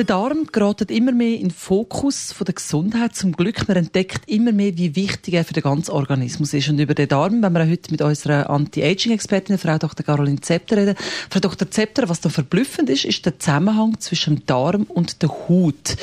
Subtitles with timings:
[0.00, 3.14] der Darm gerät immer mehr in den Fokus von der Gesundheit.
[3.14, 6.70] Zum Glück, man entdeckt immer mehr, wie wichtig er für den ganzen Organismus ist.
[6.70, 10.06] Und über den Darm wenn wir heute mit unserer Anti-Aging-Expertin, Frau Dr.
[10.06, 10.94] Caroline Zepter, reden.
[11.28, 11.70] Frau Dr.
[11.70, 15.96] Zepter, was da verblüffend ist, ist der Zusammenhang zwischen dem Darm und der Haut.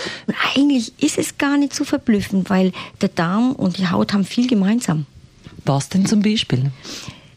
[0.56, 4.45] Eigentlich ist es gar nicht so verblüffend, weil der Darm und die Haut haben viel
[4.45, 5.08] gemeinsam.
[5.66, 6.72] Was denn zum Beispiel?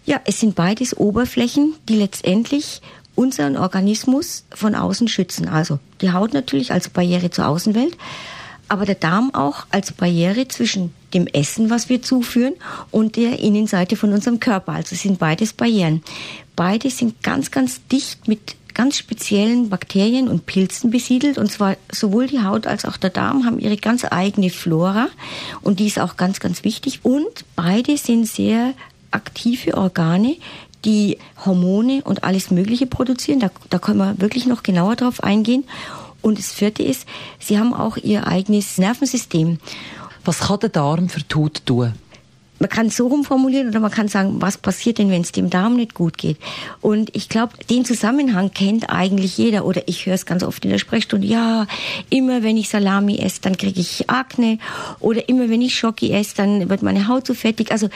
[0.05, 2.83] Ja, es sind beides Oberflächen, die letztendlich
[3.14, 5.48] unseren Organismus von außen schützen.
[5.48, 7.96] Also die Haut natürlich als Barriere zur Außenwelt,
[8.69, 12.55] aber der Darm auch als Barriere zwischen dem Essen, was wir zuführen,
[12.91, 14.73] und der Innenseite von unserem Körper.
[14.73, 16.02] Also sind beides Barrieren.
[16.55, 21.38] Beide sind ganz, ganz dicht mit ganz speziellen Bakterien und Pilzen besiedelt.
[21.38, 25.08] Und zwar sowohl die Haut als auch der Darm haben ihre ganz eigene Flora.
[25.62, 27.00] Und die ist auch ganz, ganz wichtig.
[27.03, 28.75] Und beide sind sehr
[29.11, 30.36] aktive Organe,
[30.84, 33.41] die Hormone und alles Mögliche produzieren.
[33.41, 35.64] Da, da können wir wirklich noch genauer drauf eingehen.
[36.22, 37.06] Und das vierte ist,
[37.39, 39.59] sie haben auch ihr eigenes Nervensystem.
[40.25, 41.95] Was kann der Darm für Tod tun?
[42.61, 45.48] Man kann es so rumformulieren oder man kann sagen, was passiert denn, wenn es dem
[45.48, 46.37] Darm nicht gut geht?
[46.83, 50.70] Und ich glaube, den Zusammenhang kennt eigentlich jeder oder ich höre es ganz oft in
[50.70, 51.27] der Sprechstunde.
[51.27, 51.67] Ja,
[52.11, 54.59] immer wenn ich Salami esse, dann kriege ich Akne
[54.98, 57.72] oder immer wenn ich Schoki esse, dann wird meine Haut so fettig.
[57.72, 57.89] Also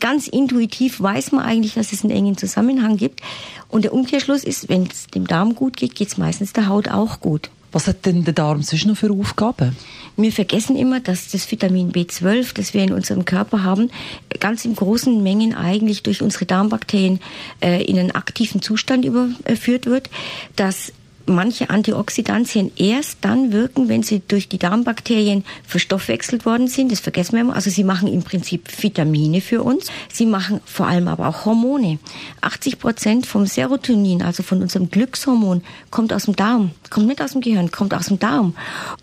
[0.00, 3.20] ganz intuitiv weiß man eigentlich, dass es einen engen Zusammenhang gibt.
[3.68, 6.88] Und der Umkehrschluss ist, wenn es dem Darm gut geht, geht es meistens der Haut
[6.88, 7.50] auch gut.
[7.72, 9.76] Was hat denn der Darm sonst noch für Aufgaben?
[10.16, 13.90] Wir vergessen immer, dass das Vitamin B12, das wir in unserem Körper haben,
[14.38, 17.18] ganz in großen Mengen eigentlich durch unsere Darmbakterien
[17.60, 20.08] äh, in einen aktiven Zustand überführt wird,
[20.54, 20.92] dass
[21.26, 26.92] manche Antioxidantien erst dann wirken, wenn sie durch die Darmbakterien verstoffwechselt worden sind.
[26.92, 27.54] Das vergessen wir immer.
[27.54, 29.86] Also sie machen im Prinzip Vitamine für uns.
[30.12, 31.98] Sie machen vor allem aber auch Hormone.
[32.40, 36.70] 80 Prozent vom Serotonin, also von unserem Glückshormon, kommt aus dem Darm.
[36.90, 38.54] Kommt nicht aus dem Gehirn, kommt aus dem Darm.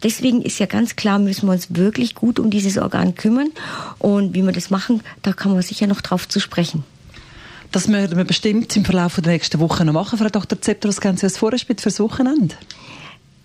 [0.03, 3.50] Deswegen ist ja ganz klar, müssen wir uns wirklich gut um dieses Organ kümmern.
[4.00, 6.84] Und wie wir das machen, da kann man sicher noch drauf zu sprechen.
[7.71, 10.19] Das werden wir bestimmt im Verlauf der nächsten Woche noch machen.
[10.19, 10.61] Frau Dr.
[10.61, 12.55] Zepter, was kennen Sie als Vorspiel fürs Wochenende?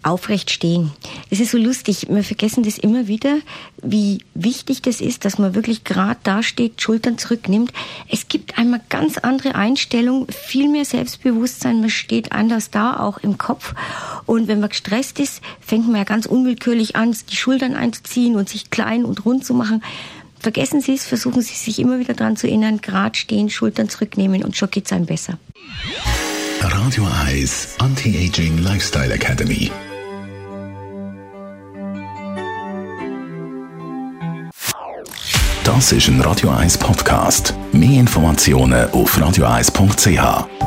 [0.07, 0.93] aufrecht stehen.
[1.31, 3.39] Es ist so lustig, wir vergessen das immer wieder,
[3.83, 7.73] wie wichtig das ist, dass man wirklich gerade da steht, Schultern zurücknimmt.
[8.09, 13.37] Es gibt einmal ganz andere Einstellung, viel mehr Selbstbewusstsein, man steht anders da, auch im
[13.37, 13.75] Kopf.
[14.27, 18.49] Und wenn man gestresst ist, fängt man ja ganz unwillkürlich an, die Schultern einzuziehen und
[18.49, 19.83] sich klein und rund zu machen.
[20.41, 24.45] Vergessen Sie es, versuchen Sie sich immer wieder daran zu erinnern, gerade stehen, Schultern zurücknehmen
[24.45, 25.39] und schon geht es einem besser.
[26.61, 29.71] Radio Eyes Anti-Aging Lifestyle Academy.
[35.65, 37.53] Das ist ein Radio 1 Podcast.
[37.73, 40.66] Mehr Informationen auf radio1.ch.